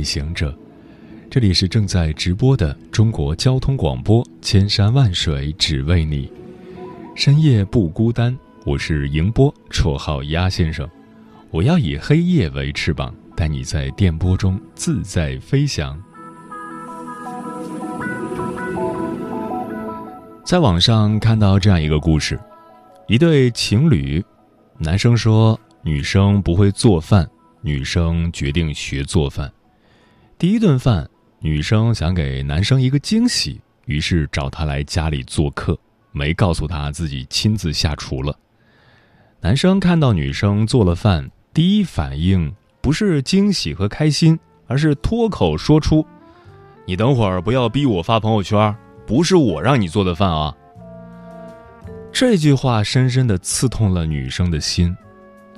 [0.00, 0.56] 旅行者，
[1.30, 6.32] 这里是正在直播的中国交通广播，千山万水只为你，
[7.14, 8.34] 深夜不孤单。
[8.64, 10.88] 我是迎波，绰号鸭先生。
[11.50, 16.02] 我要以黑夜为翅膀，带你在电波中自在飞翔。
[20.46, 22.40] 在网上看到这样一个故事：
[23.06, 24.24] 一对情侣，
[24.78, 27.28] 男生说女生不会做饭。
[27.60, 29.52] 女生决定学做饭。
[30.40, 31.06] 第一顿饭，
[31.40, 35.78] 女生想给男生一个惊喜，于是找他来家里做客，
[36.12, 38.34] 没告诉他自己亲自下厨了。
[39.42, 46.06] 男生看到女生做了饭，第一反应不是惊喜和开心，而是脱口说出
[46.88, 48.74] ：“你等会儿不要逼我发朋友圈，
[49.06, 50.56] 不是我让你做的饭啊。”
[52.10, 54.96] 这句话深深的刺痛了女生的心，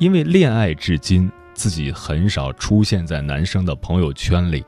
[0.00, 1.30] 因为恋爱至今。
[1.54, 4.64] 自己很少出现在男生的朋友圈里，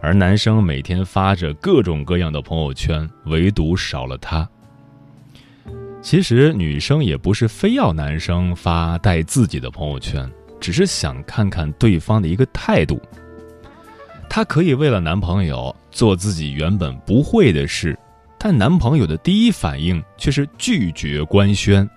[0.00, 4.48] 而男生每天发着各种各样的朋友圈，唯独少了他。
[6.00, 13.00] 其实女生也不是非要男生发带自己的朋友圈，只是想看看对方的一个态度。
[14.28, 17.98] 她可以为了男朋友做自己原本不会的事，
[18.38, 21.88] 但男朋友的第一反应却是拒绝官宣。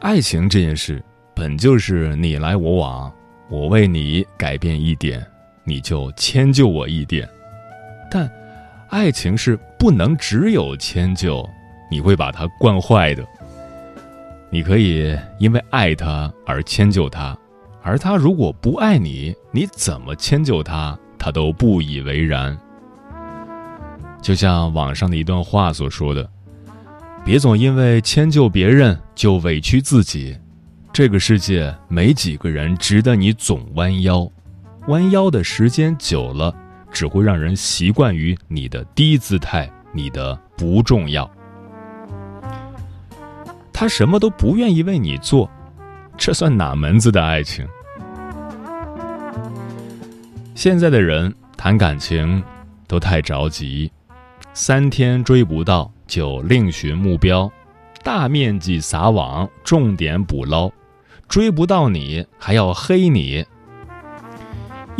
[0.00, 1.02] 爱情这件事。
[1.34, 3.12] 本就是你来我往，
[3.48, 5.24] 我为你改变一点，
[5.68, 7.28] 你就迁就我一点。
[8.10, 8.30] 但，
[8.88, 11.46] 爱情是不能只有迁就，
[11.90, 13.22] 你会把它惯坏的。
[14.50, 17.36] 你可以因为爱他而迁就他，
[17.82, 22.56] 而他如果不爱你，你怎么迁就他，他都不以为然。
[24.22, 26.28] 就像网上的一段话所说的
[27.24, 30.34] ：“别总因为迁就别人就委屈自己。”
[30.90, 34.28] 这个世界没几个人值得你总弯腰，
[34.88, 36.54] 弯腰的时间久了，
[36.90, 41.30] 只会让人习惯于你的低姿态，你的不重要。
[43.70, 45.48] 他什么都不愿意为你做，
[46.16, 47.66] 这算哪门子的爱情？
[50.54, 52.42] 现在的人谈感情
[52.86, 53.92] 都太着急，
[54.54, 57.50] 三天追不到就另寻目标，
[58.02, 60.72] 大面积撒网，重点捕捞。
[61.28, 63.44] 追不到你还要黑你，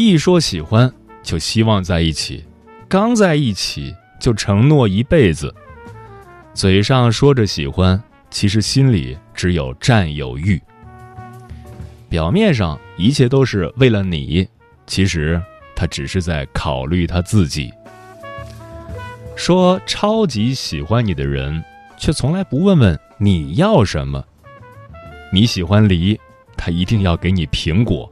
[0.01, 0.91] 一说喜欢
[1.25, 2.45] 就希望在一起，
[2.89, 5.53] 刚在一起就承诺一辈子。
[6.55, 8.01] 嘴上说着喜欢，
[8.31, 10.63] 其实心里只有占有欲。
[12.09, 14.47] 表面上一切都是为了你，
[14.87, 15.43] 其实
[15.75, 17.69] 他只是在考虑他自己。
[19.35, 21.61] 说超级喜欢你的人，
[21.97, 24.25] 却从来不问问你要什么。
[25.33, 26.17] 你喜欢梨，
[26.57, 28.09] 他一定要给你苹果；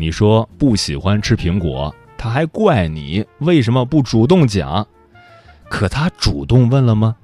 [0.00, 4.86] 你说不喜欢吃苹果，他还怪你为什么不主动讲。
[5.68, 7.16] 可他主动问了吗？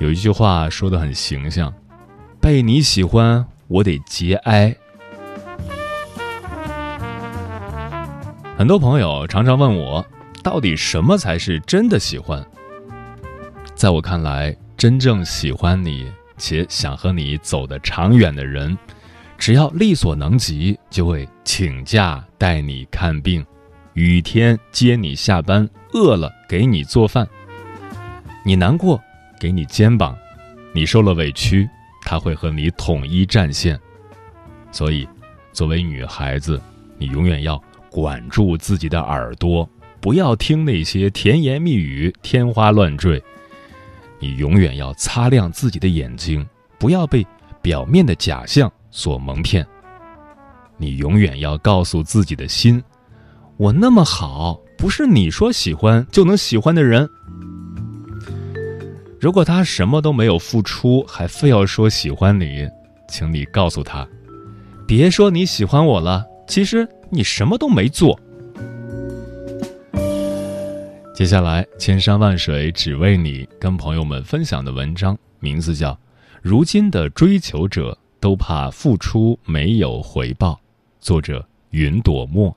[0.00, 1.70] 有一句话说的很形象
[2.40, 4.74] ：“被你喜欢，我得节哀。”
[8.56, 10.06] 很多朋友常常问我，
[10.42, 12.42] 到底什么才是真的喜欢？
[13.74, 16.10] 在我看来，真正喜欢你。
[16.38, 18.76] 且想和你走得长远的人，
[19.38, 23.44] 只要力所能及，就会请假带你看病，
[23.94, 27.26] 雨天接你下班，饿了给你做饭。
[28.44, 29.00] 你难过，
[29.38, 30.14] 给你肩膀；
[30.72, 31.68] 你受了委屈，
[32.02, 33.78] 他会和你统一战线。
[34.72, 35.06] 所以，
[35.52, 36.60] 作为女孩子，
[36.98, 39.68] 你永远要管住自己的耳朵，
[40.00, 43.22] 不要听那些甜言蜜语、天花乱坠。
[44.18, 46.46] 你永远要擦亮自己的眼睛，
[46.78, 47.26] 不要被
[47.60, 49.64] 表面的假象所蒙骗。
[50.78, 52.82] 你永远要告诉自己的心：
[53.58, 57.06] 我那么好，不是你说喜欢就能喜欢的人。
[59.20, 62.66] 如果他什么都没有付出，还非要说喜欢你，
[63.06, 64.08] 请你告诉他，
[64.86, 68.18] 别说你喜欢我了，其实你什么都没做。
[71.14, 75.92] 接下来，千山万水只为你，跟朋友们分享的文章名字叫
[76.40, 80.58] 《如今的追求者都怕付出没有回报。
[81.00, 82.54] 作者云朵墨。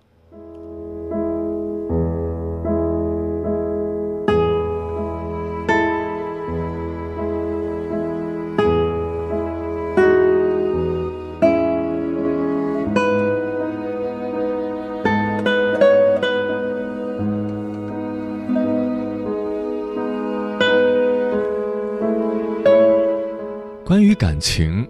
[23.90, 24.88] 关于感情，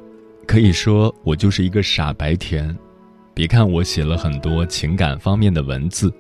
[0.50, 2.76] 可以说我就是一个傻白甜。
[3.36, 6.12] 别看我写了很多情感方面的文字，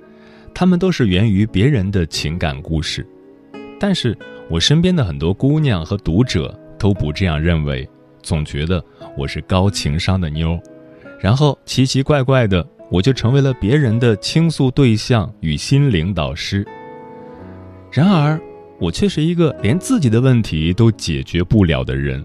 [0.53, 3.03] 他们都是源于别人的情感故事。
[3.79, 4.15] 但是
[4.47, 7.89] 我身边的很多姑娘和读者都不这样认为，
[8.21, 8.85] 总觉得
[9.17, 10.59] 我是高情商的妞，
[11.19, 16.63] 然后奇奇怪怪的，我就成为了别人的倾诉对象与心灵导师。
[17.91, 18.39] 然而，
[18.79, 22.23] 我却是一个连自己的问题都解决不了的人。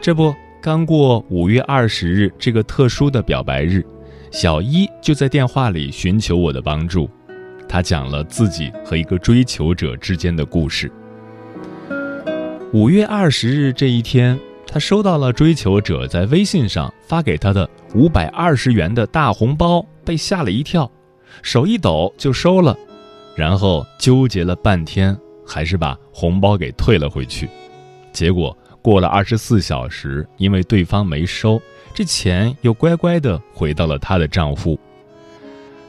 [0.00, 0.34] 这不，
[0.64, 3.84] 刚过五月二十日这个特殊的表白日，
[4.30, 7.06] 小一就在电话里寻求我的帮助。
[7.68, 10.90] 他讲了自己和一个追求者之间的故事。
[12.72, 20.90] 五月二十日这一天，他收到了追求者在微信上发给他的五百二十元的大红包，被吓了一跳，
[21.42, 22.74] 手一抖就收了，
[23.36, 25.14] 然后纠结了半天，
[25.46, 27.50] 还是把红包给退了回去。
[28.14, 28.56] 结果。
[28.84, 31.58] 过了二十四小时，因为对方没收，
[31.94, 34.78] 这钱又乖乖的回到了他的账户。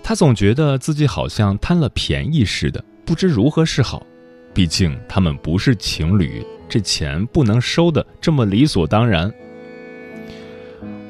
[0.01, 4.07] 他总觉得自己好像贪了便宜似的，不知如何是好。
[4.53, 9.29] 毕竟他们不是情侣，这钱不能收的这么理所当然。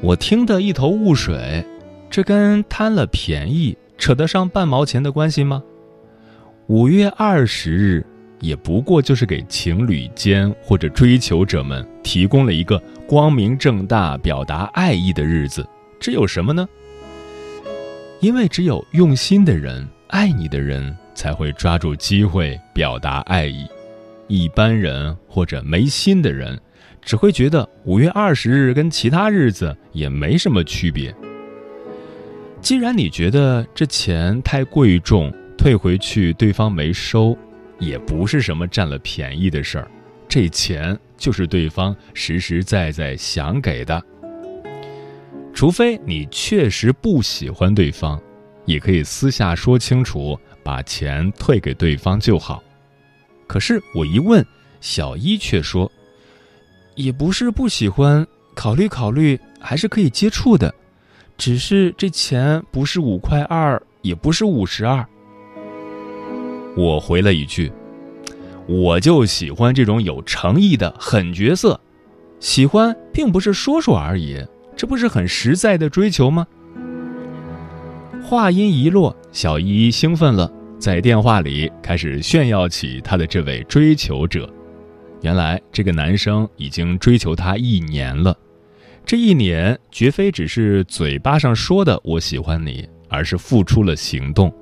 [0.02, 1.64] 我听得一头雾水，
[2.10, 5.62] 这跟贪了便宜扯得上半毛钱的关系吗？
[6.66, 8.04] 五月二十日。
[8.40, 15.68] 也不过就是给情侣间或者追求者们提供了一个光明正大表达爱意的日子，
[16.00, 16.68] 这有什么呢？
[18.20, 23.68] 因为只有用心的人、爱你的人才会抓住机会表达爱意，
[24.28, 26.60] 一般人或者没心的人，
[27.02, 31.14] 只会觉得五月二十日跟其他日子也没什么区别。
[32.62, 37.38] 既然你觉得这钱太贵重，退回去对方没收。
[37.80, 39.92] 也不是什么占了便宜的事儿，
[40.28, 44.02] 这钱就是对方实实在在想给的。
[45.54, 48.22] 除非你确实不喜欢对方，
[48.66, 52.62] 也可以私下说清楚，把钱退给对方就好。
[53.48, 54.46] 可是我一问，
[54.82, 55.90] 小一却说，
[56.96, 60.74] 也不是不喜欢，考虑考虑还是可以接触的，
[61.38, 65.06] 只是这钱不是五块二，也不是五十二。
[66.76, 67.72] 我回了一句
[68.68, 71.80] ：“我就喜欢这种有诚意的狠角色，
[72.40, 74.46] 喜欢并不是说说而已，
[74.76, 76.46] 这不是很实在的追求吗？”
[78.22, 84.52] 话音一落，小依依兴奋了，在电话里开始炫耀起她的这位追求者。
[85.22, 88.38] 原来这个男生已经追求她一年了，
[89.06, 94.54] 这一年绝非只是嘴巴上说的“我喜欢你”，而是付出了行动。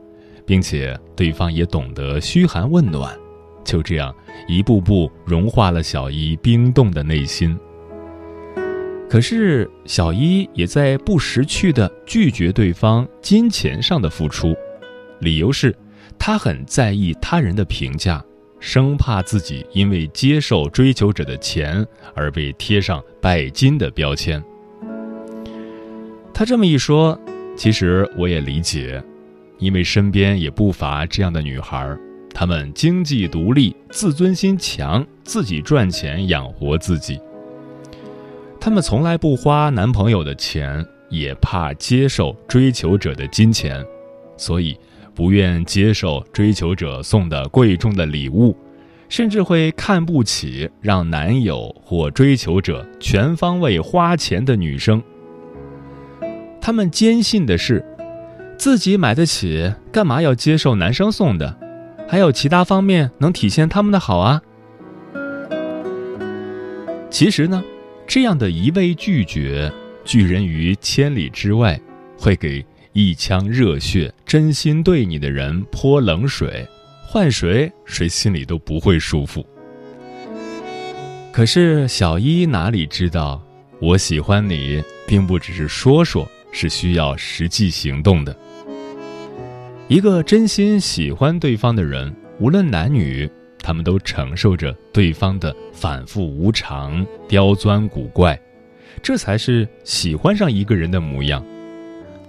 [0.45, 3.17] 并且对方也懂得嘘寒问暖，
[3.63, 4.13] 就这样
[4.47, 7.57] 一步步融化了小一冰冻的内心。
[9.09, 14.55] 可是小一也在不识趣的拒绝对方金钱上的付出，
[15.19, 15.75] 理由是，
[16.17, 18.23] 他很在意他人的评价，
[18.59, 21.85] 生怕自己因为接受追求者的钱
[22.15, 24.43] 而被贴上拜金的标签。
[26.33, 27.19] 他这么一说，
[27.55, 29.03] 其实我也理解。
[29.63, 31.97] 因为身边也不乏这样的女孩，
[32.33, 37.17] 她们经济独立、自尊心强，自己赚钱养活自己。
[38.59, 43.81] 她们从来不花男朋友的钱，也怕接受追求者的金钱，
[44.35, 44.77] 所以
[45.15, 48.53] 不愿接受追求者送的贵重的礼物，
[49.07, 55.01] 甚至会看不起让男友或追求者全方位花钱的女生。
[56.59, 57.81] 她们坚信的是。
[58.57, 61.57] 自己买得起，干嘛要接受男生送的？
[62.07, 64.41] 还有其他方面能体现他们的好啊？
[67.09, 67.63] 其实呢，
[68.07, 69.71] 这样的一味拒绝，
[70.05, 71.79] 拒人于千里之外，
[72.17, 76.67] 会给一腔热血、真心对你的人泼冷水，
[77.05, 79.45] 换谁谁心里都不会舒服。
[81.31, 83.41] 可是小一哪里知道，
[83.79, 88.33] 我喜欢你，并不只是说说，是需要实际行动的。
[89.89, 93.29] 一个真心喜欢对方的人，无论男女，
[93.59, 98.39] 他们都承受着对方的反复无常、刁钻古怪，
[99.01, 101.43] 这才是喜欢上一个人的模样。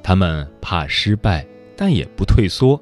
[0.02, 2.80] 他们怕失败，但也不退缩。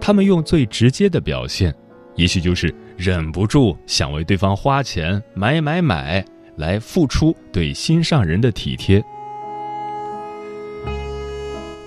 [0.00, 1.74] 他们用最直接的表现，
[2.14, 6.24] 也许就是忍不住想为对方花钱买买买，
[6.56, 9.02] 来付出对心上人的体贴。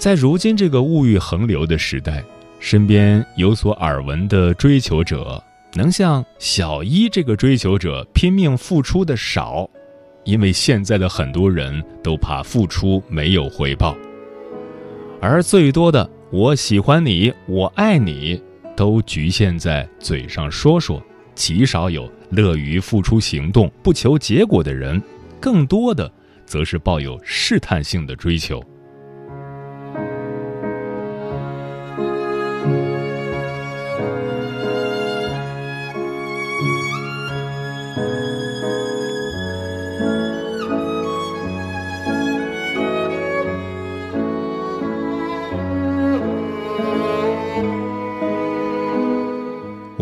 [0.05, 2.23] 在如今这个物欲横流的时代，
[2.59, 5.43] 身边有所耳闻的追求者，
[5.73, 9.67] 能像小一这个追求者拼命付出的少，
[10.23, 13.97] 因为现在的很多人都怕付出没有回报，
[15.19, 16.07] 而最多的。
[16.31, 18.39] 我喜欢你，我爱你，
[18.75, 21.01] 都局限在嘴上说说，
[21.33, 25.01] 极少有乐于付出行动、不求结果的人，
[25.39, 26.11] 更多的
[26.45, 28.63] 则是抱有试探性的追求。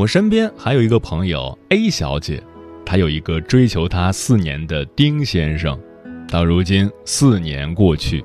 [0.03, 2.43] 我身边还有一个朋友 A 小姐，
[2.85, 5.79] 她有一个追求她四年的丁先生。
[6.27, 8.21] 到如今四年过去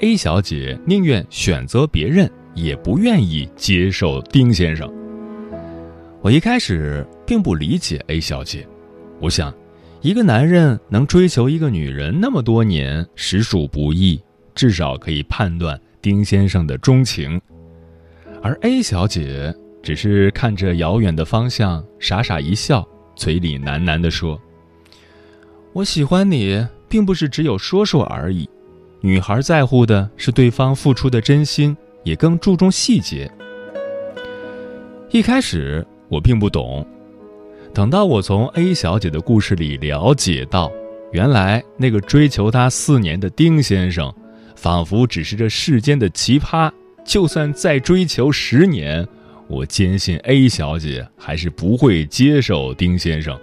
[0.00, 4.92] ，A 小姐宁愿选择别人，也不愿意接受丁先生。
[6.20, 8.66] 我一开始并不理解 A 小姐，
[9.20, 9.54] 我想，
[10.00, 14.20] 一个男人能追求一个女人那么多年，实属不易，
[14.52, 17.40] 至少可以判断丁先生的钟情，
[18.42, 19.54] 而 A 小姐。
[19.82, 24.40] 只是看着遥远的方向，傻傻一笑，嘴里喃喃地说
[25.72, 28.48] ：“我喜欢你，并不是只有说说而已。
[29.00, 33.30] 女孩在乎的是对方付出的真心，也更注重细节。”
[35.10, 36.86] 一开始我并不懂，
[37.72, 40.70] 等到我从 A 小姐的故事里了解到，
[41.12, 44.14] 原来那个追求她四年的丁先生，
[44.54, 46.70] 仿佛只是这世间的奇葩，
[47.04, 49.08] 就算再追求十年。
[49.50, 53.36] 我坚信 A 小姐还是不会接受丁先生，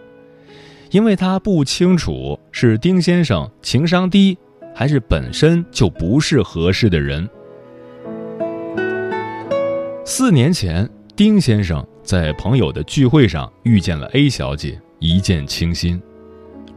[0.90, 4.38] 因为她不清楚是丁先生情商低，
[4.74, 7.30] 还是本身就不是合适的人。
[10.06, 16.02] 四年前，丁先生在朋友的聚会上遇见了 A 小姐，一见倾心，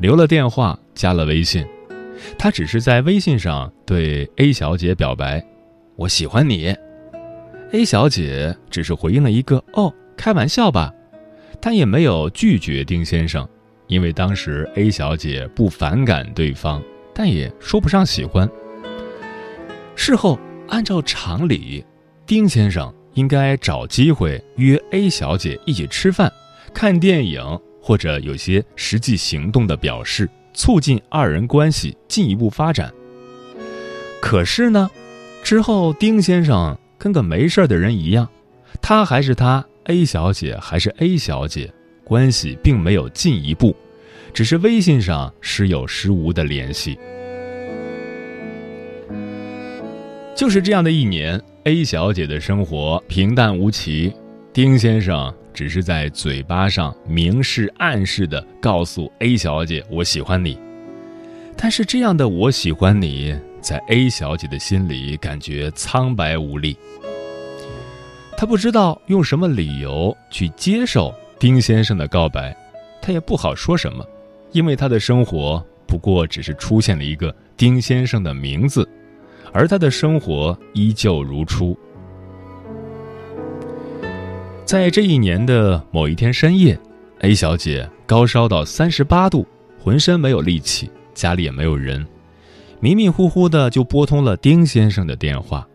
[0.01, 1.65] 留了电话，加了微信。
[2.37, 5.43] 他只是在微信上对 A 小姐表白
[5.95, 6.75] ：“我喜欢你。”
[7.73, 10.93] A 小姐只是回应了一个“哦，开玩笑吧”，
[11.63, 13.49] 她也没有拒绝丁先生，
[13.87, 16.83] 因为当时 A 小姐不反感对方，
[17.15, 18.51] 但也说不上喜欢。
[19.95, 20.37] 事后，
[20.67, 21.85] 按照常理，
[22.27, 26.33] 丁先生应该找机会约 A 小姐一起吃饭、
[26.75, 27.41] 看电影，
[27.81, 32.93] 或者有些实际行动的表示，促进二人关系进一步发展。
[34.21, 34.91] 可是呢，
[35.45, 36.77] 之后丁先生。
[37.01, 38.29] 跟个没事的人一样，
[38.83, 41.73] 他还是他，A 小姐还是 A 小姐，
[42.05, 43.75] 关系并没有进一步，
[44.35, 46.99] 只是微信上时有时无的联系。
[50.37, 54.13] 就是这样的一年，A 小姐的生活平淡无奇，
[54.53, 60.59] 丁先生只是在嘴巴上明示暗示的告诉 A 小姐：“我喜欢你。”
[61.57, 63.35] 但是这样的“我喜欢你”。
[63.61, 66.77] 在 A 小姐的心里，感觉苍白无力。
[68.37, 72.57] 她不知道用什么理由去接受丁先生的告白，
[73.03, 74.05] 她也不好说什么，
[74.53, 78.89] 因为她的生活不过只是出现了一个丁先生的名字，
[79.53, 81.79] 而她的生活依旧如初。
[84.65, 86.79] 在这一年的某一天深夜
[87.21, 89.47] ，A 小姐高烧到三十八度，
[89.79, 92.07] 浑身没有力气，家里也没有人。
[92.83, 95.69] 迷迷糊糊的就拨通了丁先生的电话，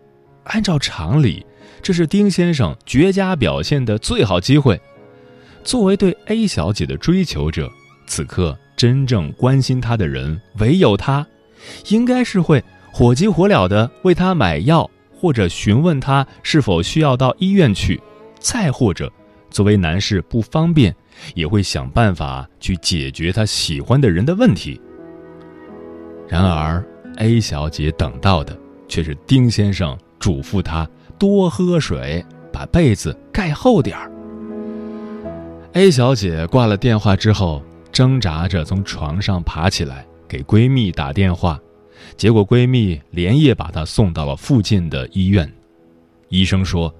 [0.45, 1.45] 按照常理，
[1.81, 4.79] 这是丁先生绝佳表现的最好机会。
[5.63, 7.71] 作为对 A 小姐的追求者，
[8.07, 11.25] 此刻真正关心她的人唯有他，
[11.89, 18.01] 应该是会火急火燎的为她买药，或者询问她是否需要到医院去，
[18.39, 19.11] 再或者，
[19.51, 20.95] 作为男士不方便，
[21.35, 24.81] 也会想办法去解决他喜欢的人的问题。
[26.27, 26.83] 然而。
[27.17, 28.57] A 小姐等到的
[28.87, 34.11] 却是丁先生嘱咐她多喝水，把被子盖厚点儿。
[35.73, 41.59] A 小姐挂了电话之后，挣扎着从床上爬起来，给闺蜜打电话，
[42.17, 45.51] 结果闺蜜连夜把她送到了附近的医院。
[46.29, 46.93] 医生说，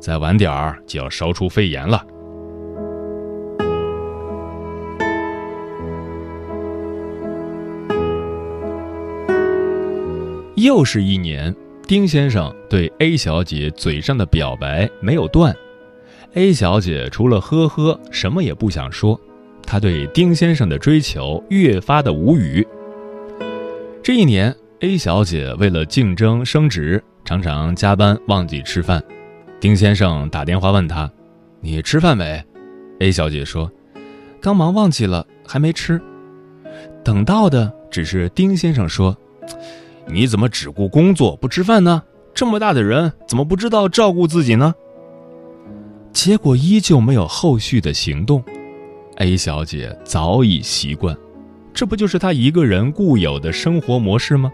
[0.00, 2.04] 再晚点儿就要烧出肺炎了。
[10.62, 11.52] 又是一年，
[11.88, 15.52] 丁先生对 A 小姐嘴上的表白没有断
[16.34, 19.20] ，A 小姐除了呵呵，什么也不想说。
[19.66, 22.64] 她对丁先生的追求越发的无语。
[24.04, 29.02] 这一年，A 小姐为了竞争升职，常常加班忘记吃饭。
[29.58, 31.10] 丁先生打电话问她
[31.60, 32.40] ：“你吃饭没
[33.00, 33.68] ？”A 小姐说
[34.40, 36.00] ：“刚忙忘记了，还没吃。”
[37.02, 39.16] 等到的只是丁先生说。
[40.06, 42.02] 你怎么只顾工作不吃饭呢？
[42.34, 44.74] 这么大的人，怎么不知道照顾自己呢？
[46.12, 48.42] 结果依旧没有后续的行动。
[49.16, 51.16] A 小姐早已习惯，
[51.74, 54.50] 这不就是她一个人固有的生活模式吗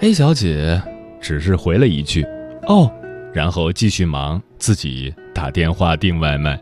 [0.00, 0.80] ？A 小姐
[1.20, 2.26] 只是回了一句
[2.66, 2.90] “哦”，
[3.32, 6.58] 然后继续忙自己打电话订外卖。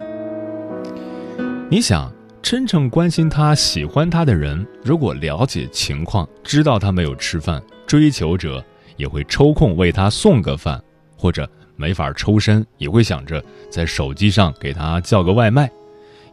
[1.71, 2.13] 你想？
[2.43, 8.63] 真正关心他、喜欢他的人，如果了解情况，知道他没有吃饭，追求者
[8.97, 10.83] 也会抽空为他送个饭，
[11.17, 15.71] 或者没法抽身，也会想着在手机上给他叫个外卖，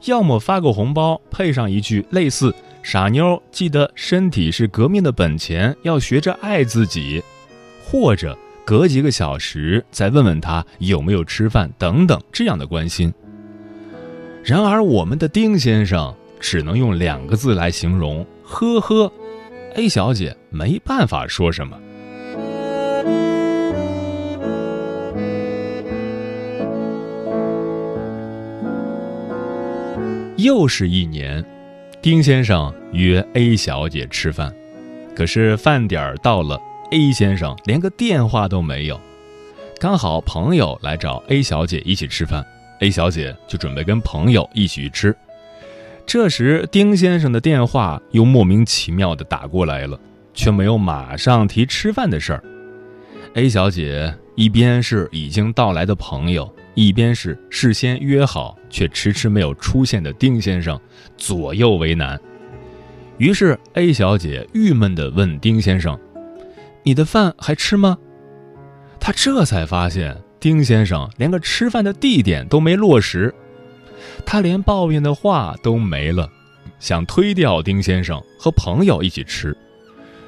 [0.06, 7.24] 要么发个红包，配上一句类似“傻妞，记得身体是革命的本钱，要学着爱自己”，
[7.86, 8.36] 或者
[8.66, 13.14] 隔几个小时再问问他有没有吃饭等等这样的关心。
[14.50, 19.14] 然而，我们的丁先生只能用两个字来形容：呵呵。
[19.76, 21.78] A 小姐没办法说什么。
[30.38, 31.46] 又是一年，
[32.02, 34.52] 丁先生约 A 小姐吃饭，
[35.16, 39.00] 可是饭点儿到了，A 先生连个电话都没有。
[39.80, 42.44] 刚好朋友来找 A 小姐一起吃饭。
[42.80, 45.16] A 小姐就准备跟朋友一起去吃，
[46.06, 50.00] 这时丁先生的电话又莫名其妙的打过来了，
[50.34, 52.44] 却没有马上提吃饭的事儿。
[53.36, 60.80] A 小姐一边是已经到来的朋友，一边是事先约好却迟迟没有出现的丁先生，
[61.18, 62.20] 左右为难。
[63.18, 66.00] 于是 A 小姐郁闷地问丁先生
[66.82, 67.98] ：“你的饭还吃吗？”
[69.00, 70.16] 他这才发现。
[70.40, 73.34] 丁先生连个吃饭的地点都没落实，
[74.26, 76.30] 他连抱怨的话都没了，
[76.80, 79.56] 想推掉丁先生和朋友一起吃，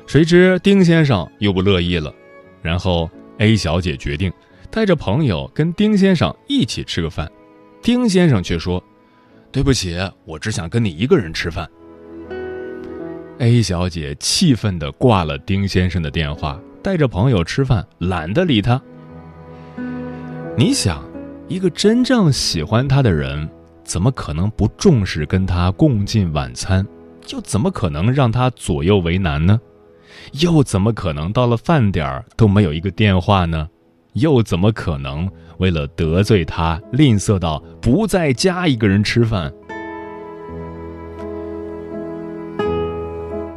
[0.05, 2.13] 谁知丁先生又不乐意了，
[2.61, 4.31] 然后 A 小姐决定
[4.69, 7.31] 带着朋友跟丁先生一起吃个饭，
[7.81, 8.83] 丁先生却说
[9.51, 11.69] ：“对不起，我只想跟你一个人吃饭。
[13.39, 18.79] ”A 小姐气愤地挂了丁先生的电话，带着朋友吃饭，懒得理他。
[20.57, 21.01] 你想，
[21.47, 23.49] 一个真正喜欢他的人，
[23.85, 26.85] 怎么可能不重视跟他共进晚餐？
[27.29, 29.59] 又怎么可能让他左右为难呢？
[30.33, 33.69] 又怎么可能到了饭点儿都没有一个电话呢？
[34.13, 39.51] 又怎么可能为了得罪他，吝啬到不在家一个人吃饭？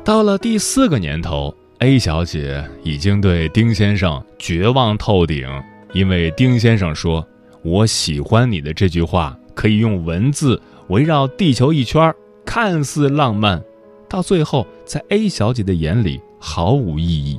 [0.04, 5.48] 到了第四个年头，A 小姐已经对丁先生绝望透顶。
[5.94, 7.26] 因为丁先生说
[7.62, 12.12] ：“我喜欢你的这句话可以用文字围绕地球一圈，
[12.44, 13.62] 看似浪漫，
[14.08, 17.38] 到最后在 A 小姐的眼里毫无意义。”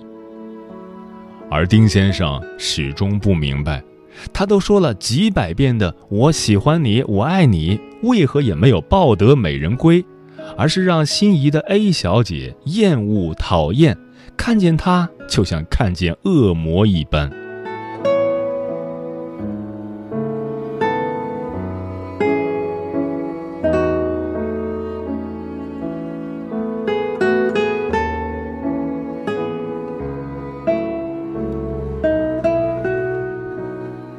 [1.51, 3.83] 而丁先生始终不明白，
[4.33, 10.03] 他都说了几百遍的“我喜欢你，我爱你”，为何也没有抱得美人归，
[10.57, 13.97] 而是让心仪的 A 小姐厌恶、讨厌，
[14.37, 17.29] 看见他就像看见恶魔一般。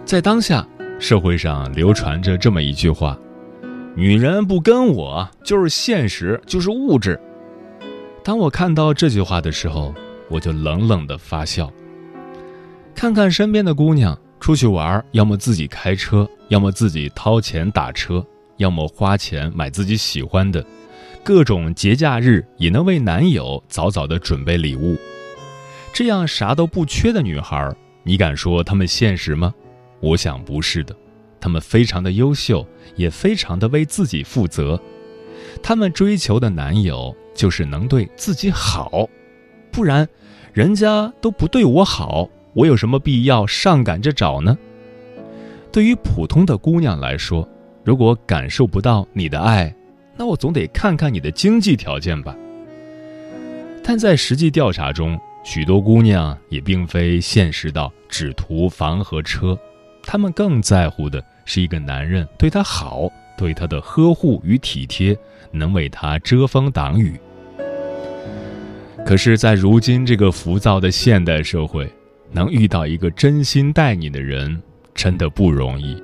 [0.06, 0.64] 在当下，
[1.00, 3.18] 社会上流传着这么一句话
[3.96, 7.20] ：“女人不跟我，就是现实，就是物质。”
[8.22, 9.92] 当我看到这句话的时候，
[10.30, 11.68] 我就冷冷的发笑。
[12.94, 18.24] 看看身边的姑娘出去玩，要么自己开车，要么自己掏钱打车，
[18.58, 20.64] 要么花钱买自己喜欢的，
[21.24, 24.96] 各种节假日也能为男友早早的准备礼物。
[25.92, 29.52] 这样啥都不缺的女孩，你敢说她们现实吗？
[30.06, 30.94] 我想不是的，
[31.40, 32.64] 他们非常的优秀，
[32.94, 34.80] 也非常的为自己负责。
[35.60, 39.08] 他们追求的男友就是能对自己好，
[39.72, 40.08] 不然，
[40.52, 44.56] 人家都不对我好，我有什么必要上赶着找呢？
[45.72, 47.48] 对于普通的姑娘来说，
[47.82, 49.74] 如果感受不到你的爱，
[50.16, 52.36] 那我总得看看你的经济条件吧。
[53.82, 59.58] 但在实际调查中，许多姑娘也并非现实到只图房和车，
[60.06, 65.18] 他们更在乎的是一个男人对她好，对她的呵护与体贴，
[65.50, 67.18] 能为她遮风挡雨。
[69.04, 71.92] 可是，在如今这个浮躁的现代社会，
[72.30, 74.62] 能遇到一个真心待你的人，
[74.94, 76.00] 真的不容易。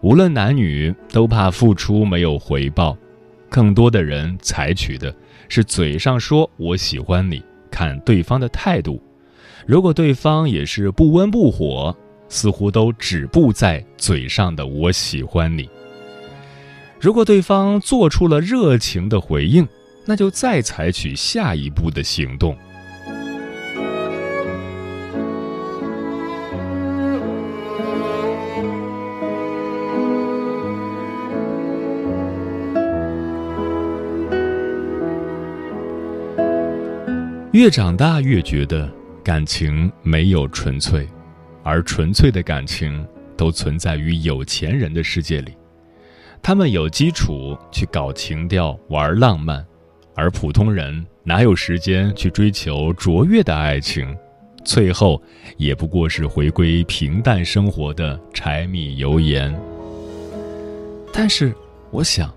[0.00, 2.96] 无论男女，都怕付出没有回报，
[3.48, 5.14] 更多的人采取的
[5.48, 9.00] 是嘴上说我喜欢你，看对方的态度。
[9.64, 11.96] 如果对方也是不温不火，
[12.32, 15.68] 似乎都止步在嘴上的我喜欢你。
[16.98, 19.68] 如果对方做出了热情的回应，
[20.06, 22.56] 那就再采取下一步的行动。
[37.52, 38.90] 越长大越觉得
[39.22, 41.06] 感情没有纯粹，
[41.62, 45.56] 而纯粹的感情都存在于有钱人的世界里，
[46.42, 49.64] 他们有基础去搞情调、玩浪漫。
[50.14, 54.14] 而普通人哪有时间去追求卓越的爱情？
[54.64, 55.20] 最后
[55.56, 59.58] 也不过是回归平淡生活的柴米油盐。
[61.12, 61.54] 但是，
[61.90, 62.32] 我想，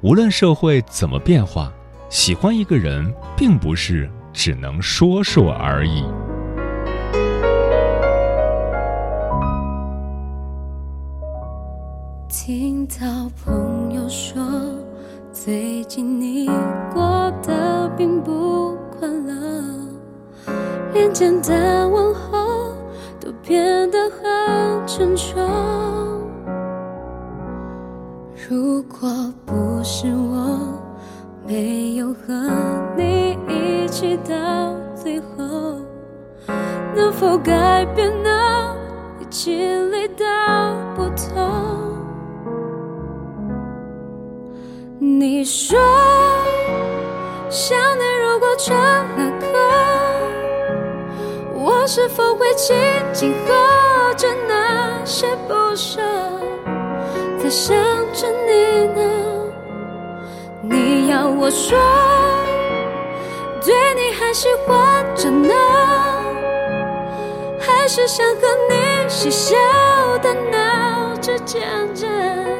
[0.00, 1.72] 无论社会怎么变化，
[2.08, 6.02] 喜欢一个人并不是只能说说而已。
[12.30, 14.40] 听到朋友说。
[15.32, 16.46] 最近你
[16.94, 19.34] 过得并不快乐，
[20.92, 22.72] 连简单问候
[23.18, 25.40] 都变得很沉重。
[28.48, 29.08] 如果
[29.44, 30.58] 不是我
[31.46, 32.48] 没有和
[32.96, 35.80] 你一起到最后，
[36.94, 38.30] 能否改变呢？
[39.18, 41.69] 你经历到不同。
[45.02, 45.78] 你说
[47.48, 49.46] 想念如果成了歌，
[51.54, 52.76] 我是否会轻
[53.10, 56.02] 轻和着那些不舍，
[57.42, 57.74] 在想
[58.12, 59.00] 着你呢？
[60.60, 61.78] 你要我说，
[63.64, 65.54] 对你还喜欢着呢，
[67.58, 69.56] 还是想和你嬉笑
[70.20, 72.59] 的闹着天真？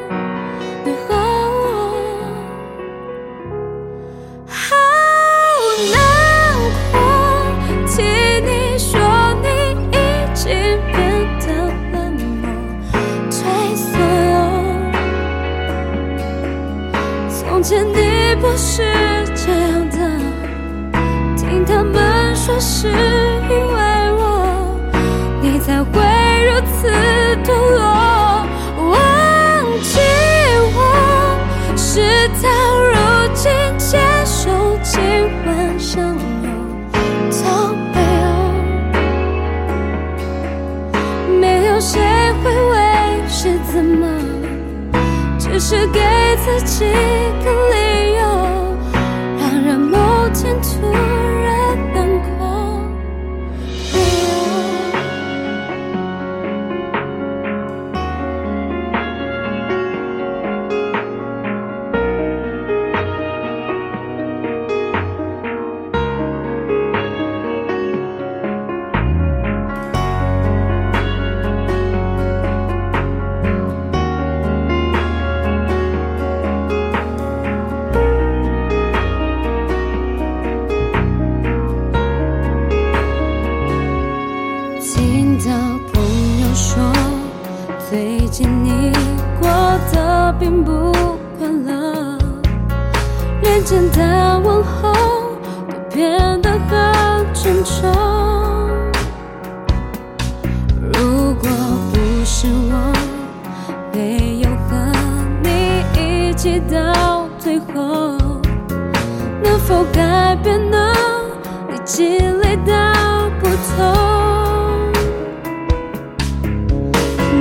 [45.71, 46.01] 是给
[46.45, 47.20] 自己。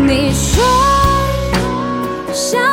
[0.09, 0.63] 你说
[2.33, 2.68] 想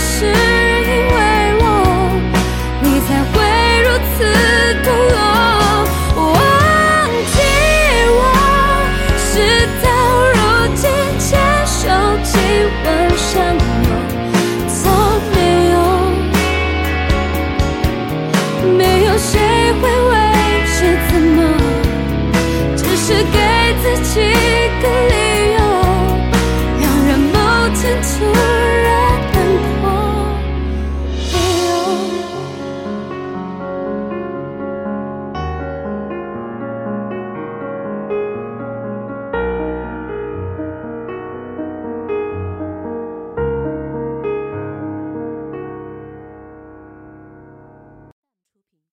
[0.00, 0.49] 是